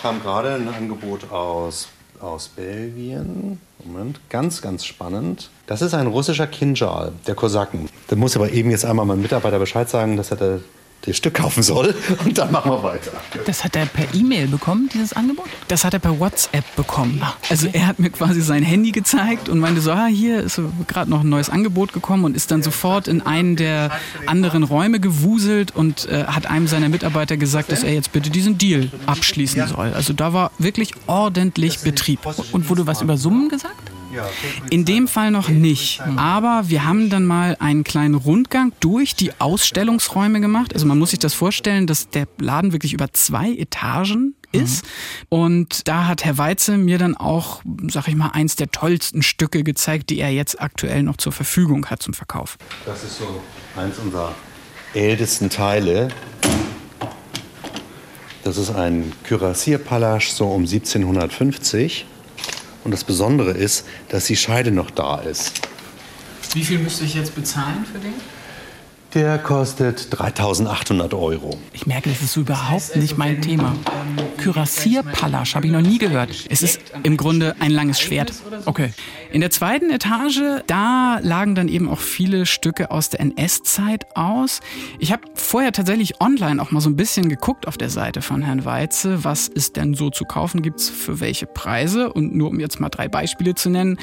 [0.00, 1.88] Kam gerade ein Angebot aus,
[2.20, 3.58] aus Belgien.
[3.84, 5.50] Moment, ganz, ganz spannend.
[5.66, 7.88] Das ist ein russischer Kinjal der Kosaken.
[8.08, 10.58] Da muss aber eben jetzt einmal mein Mitarbeiter Bescheid sagen, dass er da
[11.02, 11.94] das Stück kaufen soll.
[12.24, 13.12] Und dann machen wir weiter.
[13.46, 15.46] Das hat er per E-Mail bekommen, dieses Angebot?
[15.68, 17.20] Das hat er per WhatsApp bekommen.
[17.22, 17.46] Ach, okay.
[17.50, 21.10] Also er hat mir quasi sein Handy gezeigt und meinte so, ah, hier ist gerade
[21.10, 23.90] noch ein neues Angebot gekommen und ist dann sofort in einen der
[24.26, 28.58] anderen Räume gewuselt und äh, hat einem seiner Mitarbeiter gesagt, dass er jetzt bitte diesen
[28.58, 29.92] Deal abschließen soll.
[29.92, 32.20] Also da war wirklich ordentlich Betrieb.
[32.52, 33.90] Und wurde was über Summen gesagt?
[34.70, 36.00] In dem Fall noch nicht.
[36.16, 40.72] Aber wir haben dann mal einen kleinen Rundgang durch die Ausstellungsräume gemacht.
[40.74, 44.84] Also man muss sich das vorstellen, dass der Laden wirklich über zwei Etagen ist.
[44.84, 44.88] Mhm.
[45.30, 49.64] Und da hat Herr Weize mir dann auch, sag ich mal, eins der tollsten Stücke
[49.64, 52.56] gezeigt, die er jetzt aktuell noch zur Verfügung hat zum Verkauf.
[52.86, 53.42] Das ist so
[53.76, 54.34] eins unserer
[54.94, 56.08] ältesten Teile.
[58.44, 62.06] Das ist ein Kürassierpalasch so um 1750.
[62.84, 65.52] Und das Besondere ist, dass die Scheide noch da ist.
[66.52, 68.14] Wie viel müsste ich jetzt bezahlen für den?
[69.14, 71.56] Der kostet 3800 Euro.
[71.72, 73.76] Ich merke, das ist überhaupt nicht mein Thema.
[74.38, 76.30] Kürassierpalasch habe ich noch nie gehört.
[76.50, 78.32] Es ist im Grunde ein langes Schwert.
[78.64, 78.90] Okay.
[79.30, 84.60] In der zweiten Etage, da lagen dann eben auch viele Stücke aus der NS-Zeit aus.
[84.98, 88.42] Ich habe vorher tatsächlich online auch mal so ein bisschen geguckt auf der Seite von
[88.42, 89.22] Herrn Weize.
[89.24, 90.60] Was ist denn so zu kaufen?
[90.60, 92.12] Gibt es für welche Preise?
[92.12, 93.98] Und nur um jetzt mal drei Beispiele zu nennen.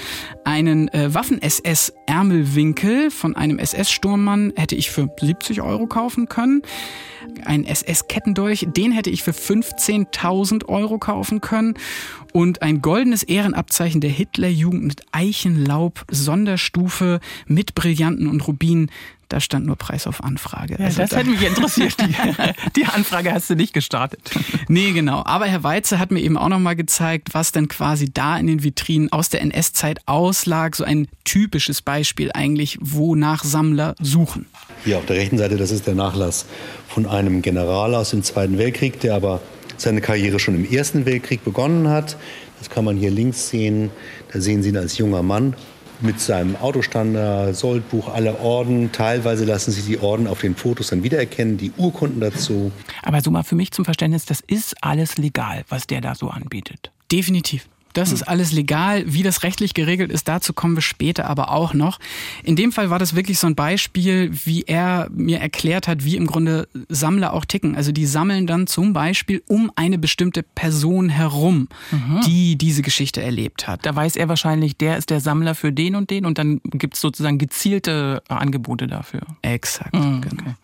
[0.46, 6.62] Einen äh, Waffen-SS-Ärmelwinkel von einem SS-Sturmmann hätte ich für 70 Euro kaufen können.
[7.46, 11.76] Ein SS-Kettendolch, den hätte ich für 15.000 Euro kaufen können.
[12.34, 18.90] Und ein goldenes Ehrenabzeichen der Hitlerjugend mit Eichenlaub, Sonderstufe, mit Brillanten und Rubinen.
[19.32, 20.76] Da stand nur Preis auf Anfrage.
[20.78, 21.96] Ja, also das da hätte mich interessiert.
[22.02, 24.20] Die, die, Anfrage hast du nicht gestartet.
[24.68, 25.24] Nee, genau.
[25.26, 28.64] Aber Herr Weize hat mir eben auch nochmal gezeigt, was denn quasi da in den
[28.64, 30.76] Vitrinen aus der NS-Zeit auslag.
[30.76, 34.48] So ein typisches Beispiel eigentlich, wonach Sammler suchen.
[34.84, 36.46] Hier auf der rechten Seite, das ist der Nachlass
[36.90, 39.42] von einem General aus dem Zweiten Weltkrieg, der aber
[39.78, 42.18] seine Karriere schon im Ersten Weltkrieg begonnen hat.
[42.60, 43.92] Das kann man hier links sehen.
[44.34, 45.56] Da sehen Sie ihn als junger Mann
[46.02, 48.92] mit seinem Autostander, Soldbuch, alle Orden.
[48.92, 52.72] Teilweise lassen sich die Orden auf den Fotos dann wiedererkennen, die Urkunden dazu.
[53.04, 56.30] Aber so mal für mich zum Verständnis, das ist alles legal, was der da so
[56.30, 56.92] anbietet.
[57.12, 57.68] Definitiv.
[57.94, 58.16] Das hm.
[58.16, 59.04] ist alles legal.
[59.08, 62.00] Wie das rechtlich geregelt ist, dazu kommen wir später aber auch noch.
[62.44, 66.16] In dem Fall war das wirklich so ein Beispiel, wie er mir erklärt hat, wie
[66.16, 67.76] im Grunde Sammler auch ticken.
[67.76, 72.22] Also die sammeln dann zum Beispiel um eine bestimmte Person herum, mhm.
[72.26, 73.86] die diese Geschichte erlebt hat.
[73.86, 76.96] Da weiß er wahrscheinlich, der ist der Sammler für den und den und dann gibt
[76.96, 79.22] es sozusagen gezielte Angebote dafür.
[79.42, 79.94] Exakt.
[79.94, 80.22] Mhm.
[80.22, 80.56] Genau.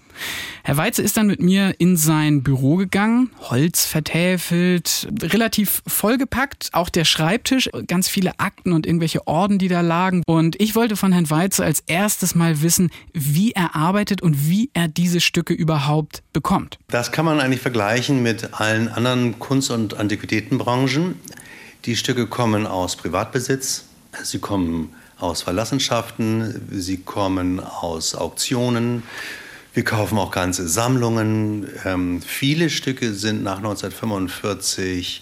[0.64, 6.90] Herr Weize ist dann mit mir in sein Büro gegangen, Holz vertäfelt, relativ vollgepackt, auch
[6.90, 10.24] der Schreibtisch, ganz viele Akten und irgendwelche Orden, die da lagen.
[10.26, 14.70] Und ich wollte von Herrn Weize als erstes mal wissen, wie er arbeitet und wie
[14.74, 16.80] er diese Stücke überhaupt bekommt.
[16.90, 21.16] Das kann man eigentlich vergleichen mit allen anderen Kunst- und Antiquitätenbranchen.
[21.86, 23.86] Die Stücke kommen aus Privatbesitz,
[24.24, 29.04] sie kommen aus Verlassenschaften, sie kommen aus Auktionen.
[29.78, 31.68] Wir kaufen auch ganze Sammlungen.
[31.86, 35.22] Ähm, viele Stücke sind nach 1945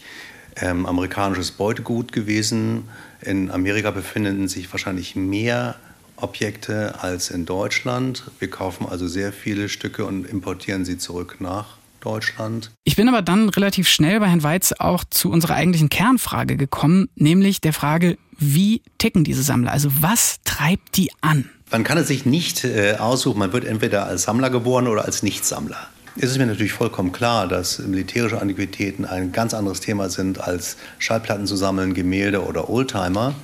[0.56, 2.88] ähm, amerikanisches Beutegut gewesen.
[3.20, 5.76] In Amerika befinden sich wahrscheinlich mehr
[6.16, 8.32] Objekte als in Deutschland.
[8.40, 12.72] Wir kaufen also sehr viele Stücke und importieren sie zurück nach Deutschland.
[12.86, 17.10] Ich bin aber dann relativ schnell bei Herrn Weiz auch zu unserer eigentlichen Kernfrage gekommen,
[17.16, 19.72] nämlich der Frage, wie ticken diese Sammler?
[19.72, 21.50] Also was treibt die an?
[21.72, 23.40] Man kann es sich nicht äh, aussuchen.
[23.40, 25.88] Man wird entweder als Sammler geboren oder als Nichtsammler.
[26.18, 30.78] Es ist mir natürlich vollkommen klar, dass militärische Antiquitäten ein ganz anderes Thema sind, als
[30.98, 33.36] Schallplatten zu sammeln, Gemälde oder Oldtimer,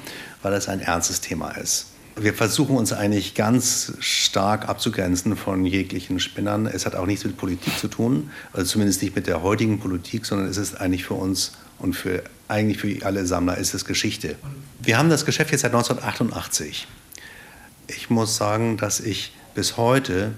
[0.41, 1.87] weil das ein ernstes Thema ist.
[2.15, 6.65] Wir versuchen uns eigentlich ganz stark abzugrenzen von jeglichen Spinnern.
[6.65, 10.25] Es hat auch nichts mit Politik zu tun, also zumindest nicht mit der heutigen Politik,
[10.25, 14.35] sondern es ist eigentlich für uns und für eigentlich für alle Sammler ist es Geschichte.
[14.81, 16.87] Wir haben das Geschäft jetzt seit 1988.
[17.87, 20.33] Ich muss sagen, dass ich bis heute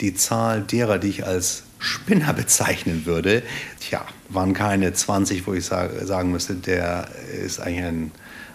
[0.00, 3.42] die Zahl derer, die ich als Spinner bezeichnen würde,
[3.80, 7.08] tja, waren keine 20, wo ich sagen müsste, der
[7.44, 8.10] ist eigentlich ein,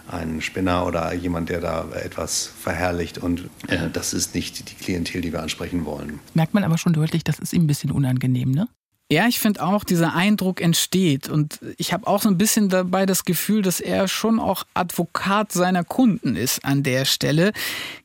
[0.08, 3.18] ein Spinner oder jemand, der da etwas verherrlicht.
[3.18, 6.20] Und äh, das ist nicht die Klientel, die wir ansprechen wollen.
[6.34, 8.68] Merkt man aber schon deutlich, das ist ihm ein bisschen unangenehm, ne?
[9.14, 11.28] Ja, ich finde auch, dieser Eindruck entsteht.
[11.28, 15.52] Und ich habe auch so ein bisschen dabei das Gefühl, dass er schon auch Advokat
[15.52, 17.52] seiner Kunden ist an der Stelle.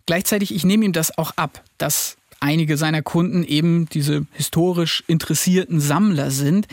[0.05, 5.81] Gleichzeitig, ich nehme ihm das auch ab, dass einige seiner Kunden eben diese historisch interessierten
[5.81, 6.67] Sammler sind.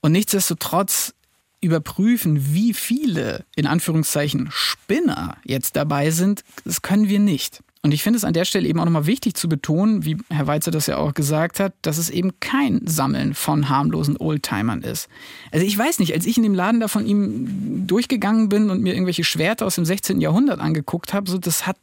[0.00, 1.12] Und nichtsdestotrotz
[1.60, 7.60] überprüfen, wie viele in Anführungszeichen Spinner jetzt dabei sind, das können wir nicht.
[7.84, 10.46] Und ich finde es an der Stelle eben auch nochmal wichtig zu betonen, wie Herr
[10.46, 15.06] Weizer das ja auch gesagt hat, dass es eben kein Sammeln von harmlosen Oldtimern ist.
[15.52, 18.80] Also ich weiß nicht, als ich in dem Laden da von ihm durchgegangen bin und
[18.82, 20.22] mir irgendwelche Schwerter aus dem 16.
[20.22, 21.76] Jahrhundert angeguckt habe, so das hat,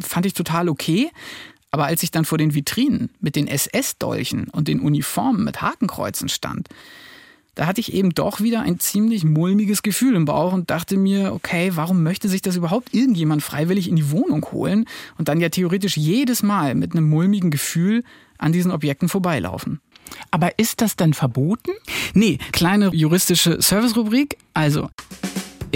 [0.00, 1.10] fand ich total okay.
[1.70, 6.30] Aber als ich dann vor den Vitrinen mit den SS-Dolchen und den Uniformen mit Hakenkreuzen
[6.30, 6.68] stand,
[7.54, 11.32] da hatte ich eben doch wieder ein ziemlich mulmiges Gefühl im Bauch und dachte mir,
[11.32, 14.86] okay, warum möchte sich das überhaupt irgendjemand freiwillig in die Wohnung holen
[15.18, 18.02] und dann ja theoretisch jedes Mal mit einem mulmigen Gefühl
[18.38, 19.80] an diesen Objekten vorbeilaufen?
[20.30, 21.70] Aber ist das dann verboten?
[22.12, 24.36] Nee, kleine juristische Servicerubrik.
[24.52, 24.90] Also,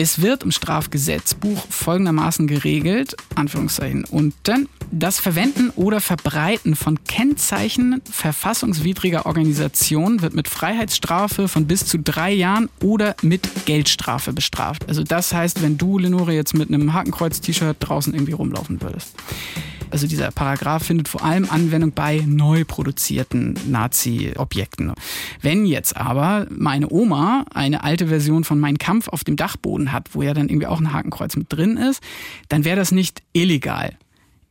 [0.01, 9.27] Es wird im Strafgesetzbuch folgendermaßen geregelt, Anführungszeichen, unten, das Verwenden oder Verbreiten von Kennzeichen verfassungswidriger
[9.27, 14.89] Organisationen wird mit Freiheitsstrafe von bis zu drei Jahren oder mit Geldstrafe bestraft.
[14.89, 19.17] Also das heißt, wenn du, Lenore, jetzt mit einem Hakenkreuz-T-Shirt draußen irgendwie rumlaufen würdest.
[19.90, 24.92] Also dieser Paragraph findet vor allem Anwendung bei neu produzierten Nazi-Objekten.
[25.40, 30.14] Wenn jetzt aber meine Oma eine alte Version von Mein Kampf auf dem Dachboden hat,
[30.14, 32.03] wo ja dann irgendwie auch ein Hakenkreuz mit drin ist,
[32.48, 33.96] dann wäre das nicht illegal.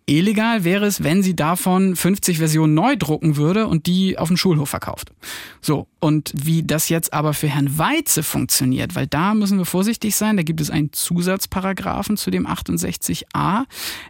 [0.10, 4.38] Illegal wäre es, wenn sie davon 50 Versionen neu drucken würde und die auf dem
[4.38, 5.12] Schulhof verkauft.
[5.62, 10.15] So, und wie das jetzt aber für Herrn Weize funktioniert, weil da müssen wir vorsichtig
[10.15, 13.65] sein, da gibt es einen Zusatzparagraphen zu dem 68a,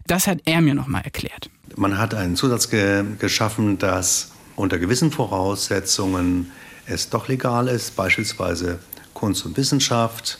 [0.05, 1.49] das hat er mir nochmal erklärt.
[1.75, 6.51] Man hat einen Zusatz ge geschaffen, dass unter gewissen Voraussetzungen
[6.86, 8.77] es doch legal ist, beispielsweise
[9.15, 10.38] Kunst und Wissenschaft,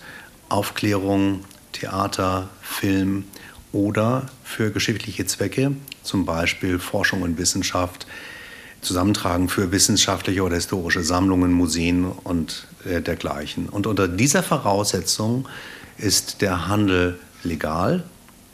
[0.50, 1.39] Aufklärung,
[1.72, 3.26] Theater, Film,
[3.78, 8.08] oder für geschichtliche Zwecke, zum Beispiel Forschung und Wissenschaft,
[8.82, 13.70] Zusammentragen für wissenschaftliche oder historische Sammlungen, Museen und äh, dergleichen.
[13.70, 15.48] Und unter dieser Voraussetzung
[15.98, 18.04] ist der Handel legal.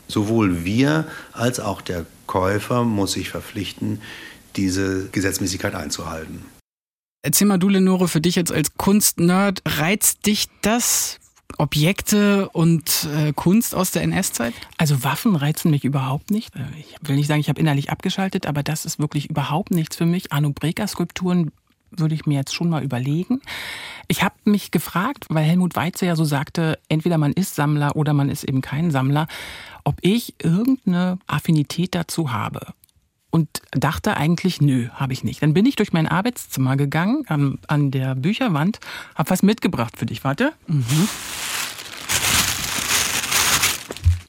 [0.07, 4.01] Sowohl wir als auch der Käufer muss sich verpflichten,
[4.57, 6.45] diese Gesetzmäßigkeit einzuhalten.
[7.21, 11.19] Erzähl mal du, Lenore, für dich jetzt als Kunstnerd, reizt dich das?
[11.57, 14.53] Objekte und äh, Kunst aus der NS-Zeit?
[14.77, 16.55] Also Waffen reizen mich überhaupt nicht.
[16.55, 19.95] Äh, ich will nicht sagen, ich habe innerlich abgeschaltet, aber das ist wirklich überhaupt nichts
[19.95, 20.31] für mich.
[20.31, 21.51] Arno Breker-Skulpturen
[21.91, 23.41] würde ich mir jetzt schon mal überlegen.
[24.07, 28.13] Ich habe mich gefragt, weil Helmut Weitze ja so sagte, entweder man ist Sammler oder
[28.13, 29.27] man ist eben kein Sammler,
[29.83, 32.73] ob ich irgendeine Affinität dazu habe
[33.33, 35.41] und dachte eigentlich, nö, habe ich nicht.
[35.41, 38.79] Dann bin ich durch mein Arbeitszimmer gegangen, an, an der Bücherwand,
[39.15, 40.23] habe was mitgebracht für dich.
[40.23, 40.53] Warte.
[40.67, 41.09] Mhm.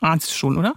[0.00, 0.76] Ahnst du schon, oder?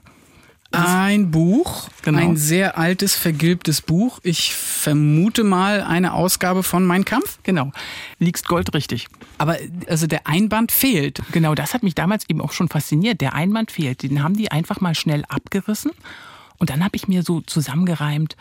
[0.72, 2.20] Ein Buch, genau.
[2.20, 4.20] ein sehr altes, vergilbtes Buch.
[4.24, 7.40] Ich vermute mal eine Ausgabe von Mein Kampf.
[7.44, 7.72] Genau,
[8.20, 9.08] liegst goldrichtig.
[9.38, 9.56] Aber
[9.88, 11.22] also der Einband fehlt.
[11.32, 13.22] Genau, das hat mich damals eben auch schon fasziniert.
[13.22, 14.04] Der Einband fehlt.
[14.04, 15.92] Den haben die einfach mal schnell abgerissen
[16.58, 18.36] und dann habe ich mir so zusammengereimt,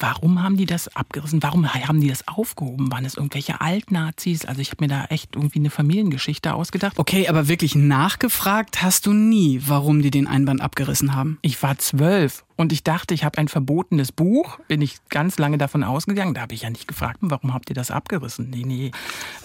[0.00, 1.42] warum haben die das abgerissen?
[1.42, 2.90] Warum haben die das aufgehoben?
[2.90, 4.44] Waren es irgendwelche Altnazis?
[4.44, 6.98] Also ich habe mir da echt irgendwie eine Familiengeschichte ausgedacht.
[6.98, 11.38] Okay, aber wirklich nachgefragt hast du nie, warum die den Einband abgerissen haben?
[11.42, 14.58] Ich war zwölf und ich dachte, ich habe ein verbotenes Buch.
[14.68, 16.34] Bin ich ganz lange davon ausgegangen.
[16.34, 18.50] Da habe ich ja nicht gefragt, warum habt ihr das abgerissen?
[18.50, 18.90] Nee, nee.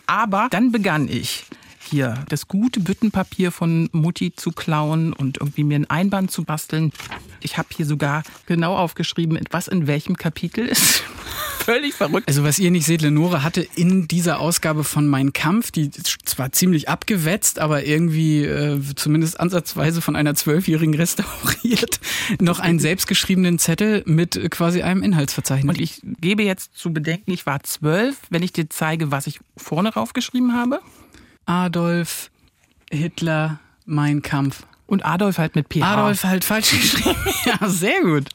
[0.08, 1.46] Aber dann begann ich
[1.86, 6.92] hier das gute Büttenpapier von Mutti zu klauen und irgendwie mir ein Einband zu basteln.
[7.42, 11.04] Ich habe hier sogar genau aufgeschrieben, was in welchem Kapitel ist.
[11.66, 12.28] Völlig verrückt.
[12.28, 16.52] Also was ihr nicht seht, Lenore hatte in dieser Ausgabe von Mein Kampf, die zwar
[16.52, 22.00] ziemlich abgewetzt, aber irgendwie äh, zumindest ansatzweise von einer Zwölfjährigen restauriert,
[22.40, 25.76] noch einen selbstgeschriebenen Zettel mit quasi einem Inhaltsverzeichnis.
[25.76, 29.40] Und ich gebe jetzt zu bedenken, ich war zwölf, wenn ich dir zeige, was ich
[29.58, 30.82] vorne raufgeschrieben habe.
[31.46, 32.32] Adolf
[32.92, 34.64] Hitler, Mein Kampf.
[34.88, 35.84] Und Adolf halt mit PH.
[35.84, 37.16] Adolf halt falsch geschrieben.
[37.46, 38.30] ja, sehr gut.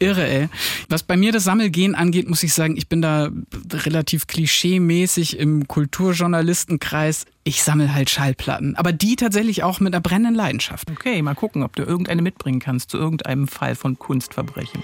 [0.00, 0.48] Irre, ey.
[0.88, 3.30] Was bei mir das Sammelgehen angeht, muss ich sagen, ich bin da
[3.72, 7.26] relativ klischeemäßig im Kulturjournalistenkreis.
[7.44, 10.90] Ich sammle halt Schallplatten, aber die tatsächlich auch mit einer brennenden Leidenschaft.
[10.90, 14.82] Okay, mal gucken, ob du irgendeine mitbringen kannst zu irgendeinem Fall von Kunstverbrechen.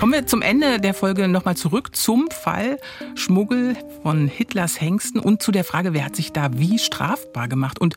[0.00, 2.78] Kommen wir zum Ende der Folge nochmal zurück zum Fall
[3.16, 7.78] Schmuggel von Hitlers Hengsten und zu der Frage, wer hat sich da wie strafbar gemacht?
[7.78, 7.96] Und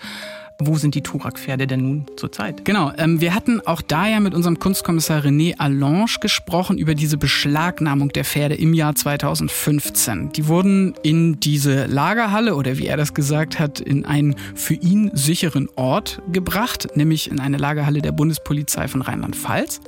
[0.60, 2.66] wo sind die Turak-Pferde denn nun zurzeit?
[2.66, 7.18] Genau, ähm, wir hatten auch da ja mit unserem Kunstkommissar René Allange gesprochen über diese
[7.18, 10.32] Beschlagnahmung der Pferde im Jahr 2015.
[10.34, 15.12] Die wurden in diese Lagerhalle oder wie er das gesagt hat, in einen für ihn
[15.14, 19.82] sicheren Ort gebracht, nämlich in eine Lagerhalle der Bundespolizei von Rheinland-Pfalz.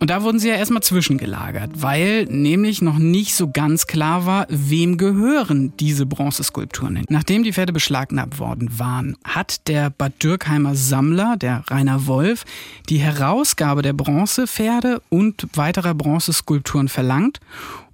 [0.00, 4.46] Und da wurden sie ja erstmal zwischengelagert, weil nämlich noch nicht so ganz klar war,
[4.48, 7.04] wem gehören diese Bronzeskulpturen.
[7.08, 12.44] Nachdem die Pferde beschlagnahmt worden waren, hat der Bad Dürkheimer Sammler, der Rainer Wolf,
[12.88, 17.40] die Herausgabe der Bronzepferde und weiterer Bronzeskulpturen verlangt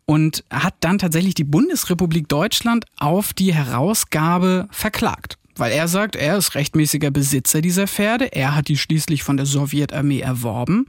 [0.06, 5.38] und hat dann tatsächlich die Bundesrepublik Deutschland auf die Herausgabe verklagt.
[5.56, 9.46] Weil er sagt, er ist rechtmäßiger Besitzer dieser Pferde, er hat die schließlich von der
[9.46, 10.86] Sowjetarmee erworben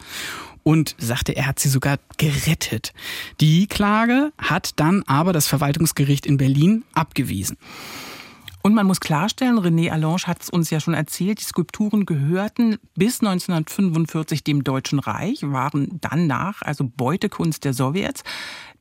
[0.63, 2.94] und sagte, er hat sie sogar gerettet.
[3.39, 7.58] Die Klage hat dann aber das Verwaltungsgericht in Berlin abgewiesen.
[8.65, 12.80] Und man muss klarstellen, René Allange hat es uns ja schon erzählt, die Skulpturen gehörten
[12.95, 18.23] bis 1945 dem Deutschen Reich, waren dann nach, also Beutekunst der Sowjets.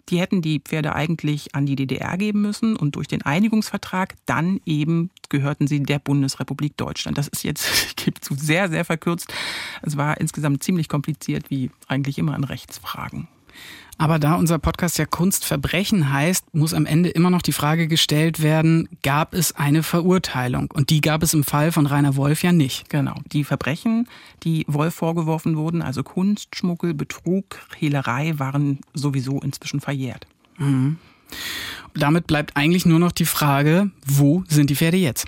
[0.09, 4.59] Die hätten die Pferde eigentlich an die DDR geben müssen und durch den Einigungsvertrag dann
[4.65, 7.19] eben gehörten sie der Bundesrepublik Deutschland.
[7.19, 9.35] Das ist jetzt, ich gebe zu, sehr, sehr verkürzt.
[9.83, 13.29] Es war insgesamt ziemlich kompliziert, wie eigentlich immer in Rechtsfragen.
[13.97, 18.43] Aber da unser Podcast ja Kunstverbrechen heißt, muss am Ende immer noch die Frage gestellt
[18.43, 20.71] werden, gab es eine Verurteilung?
[20.73, 22.91] Und die gab es im Fall von Rainer Wolf ja nicht.
[22.91, 23.15] Genau.
[23.27, 24.09] Die Verbrechen,
[24.43, 30.27] die Wolf vorgeworfen wurden, also Kunstschmuggel, Betrug, Hehlerei, waren sowieso inzwischen verjährt.
[30.59, 30.99] Mhm.
[31.95, 35.27] Damit bleibt eigentlich nur noch die Frage, wo sind die Pferde jetzt?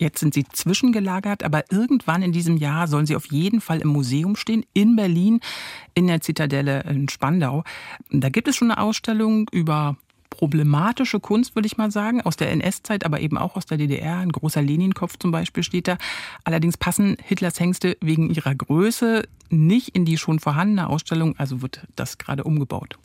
[0.00, 3.88] Jetzt sind sie zwischengelagert, aber irgendwann in diesem Jahr sollen sie auf jeden Fall im
[3.88, 5.40] Museum stehen, in Berlin,
[5.92, 7.64] in der Zitadelle in Spandau.
[8.10, 9.98] Da gibt es schon eine Ausstellung über
[10.30, 14.16] problematische Kunst, würde ich mal sagen, aus der NS-Zeit, aber eben auch aus der DDR.
[14.16, 15.98] Ein großer Leninkopf zum Beispiel steht da.
[16.44, 21.86] Allerdings passen Hitlers Hengste wegen ihrer Größe nicht in die schon vorhandene Ausstellung, also wird
[21.94, 22.96] das gerade umgebaut.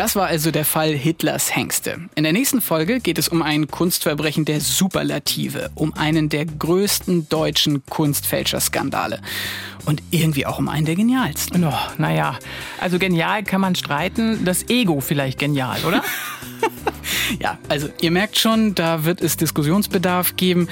[0.00, 1.98] Das war also der Fall Hitlers Hengste.
[2.14, 7.28] In der nächsten Folge geht es um ein Kunstverbrechen der Superlative, um einen der größten
[7.28, 9.20] deutschen Kunstfälscherskandale.
[9.84, 11.62] Und irgendwie auch um einen der genialsten.
[11.64, 12.38] Oh, naja,
[12.80, 16.02] also genial kann man streiten, das Ego vielleicht genial, oder?
[17.38, 20.68] ja, also ihr merkt schon, da wird es Diskussionsbedarf geben.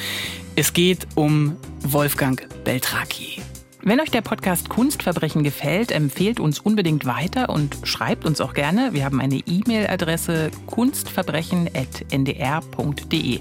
[0.56, 3.42] Es geht um Wolfgang Beltraki.
[3.82, 8.92] Wenn euch der Podcast Kunstverbrechen gefällt, empfehlt uns unbedingt weiter und schreibt uns auch gerne.
[8.92, 13.40] Wir haben eine E-Mail-Adresse kunstverbrechen.ndr.de.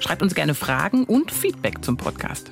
[0.00, 2.50] Schreibt uns gerne Fragen und Feedback zum Podcast.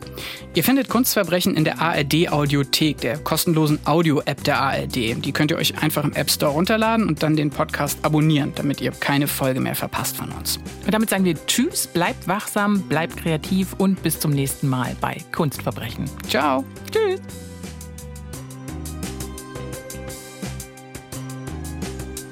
[0.54, 4.94] Ihr findet Kunstverbrechen in der ARD Audiothek, der kostenlosen Audio-App der ARD.
[5.24, 8.80] Die könnt ihr euch einfach im App Store runterladen und dann den Podcast abonnieren, damit
[8.80, 10.58] ihr keine Folge mehr verpasst von uns.
[10.84, 15.18] Und damit sagen wir Tschüss, bleibt wachsam, bleibt kreativ und bis zum nächsten Mal bei
[15.32, 16.04] Kunstverbrechen.
[16.28, 16.64] Ciao.
[16.90, 17.20] Tschüss.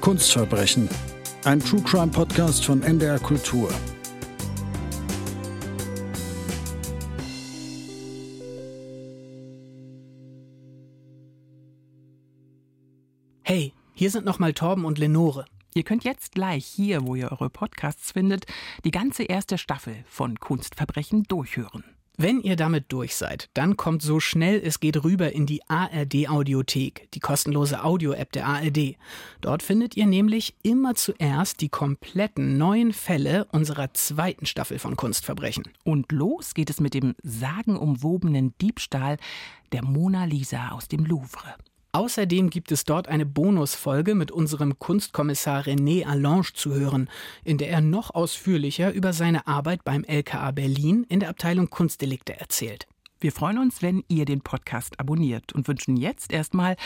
[0.03, 0.89] Kunstverbrechen.
[1.45, 3.69] Ein True Crime Podcast von NDR Kultur.
[14.03, 15.45] Hier sind nochmal Torben und Lenore.
[15.75, 18.45] Ihr könnt jetzt gleich hier, wo ihr eure Podcasts findet,
[18.83, 21.85] die ganze erste Staffel von Kunstverbrechen durchhören.
[22.17, 26.27] Wenn ihr damit durch seid, dann kommt so schnell es geht rüber in die ARD
[26.27, 28.97] Audiothek, die kostenlose Audio-App der ARD.
[29.39, 35.63] Dort findet ihr nämlich immer zuerst die kompletten neuen Fälle unserer zweiten Staffel von Kunstverbrechen.
[35.85, 39.15] Und los geht es mit dem sagenumwobenen Diebstahl
[39.71, 41.55] der Mona Lisa aus dem Louvre.
[41.95, 47.07] Außerdem gibt es dort eine Bonusfolge mit unserem Kunstkommissar René Allange zu hören,
[47.43, 52.39] in der er noch ausführlicher über seine Arbeit beim LKA Berlin in der Abteilung Kunstdelikte
[52.39, 52.87] erzählt.
[53.19, 56.77] Wir freuen uns, wenn ihr den Podcast abonniert und wünschen jetzt erstmal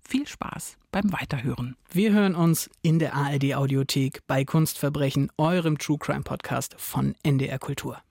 [0.00, 1.76] viel Spaß beim Weiterhören.
[1.92, 7.60] Wir hören uns in der ARD Audiothek bei Kunstverbrechen, eurem True Crime Podcast von NDR
[7.60, 8.02] Kultur.